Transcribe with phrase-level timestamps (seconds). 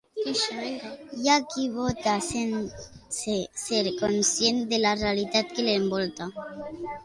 [1.25, 6.33] Hi ha qui vota sense ser conscient de la realitat que l'envolta.